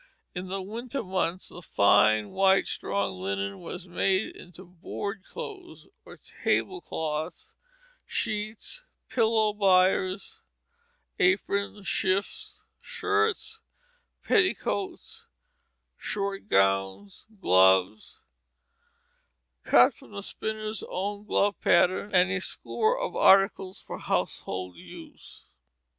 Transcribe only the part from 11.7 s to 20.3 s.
shifts, shirts, petticoats, short gowns, gloves, cut from the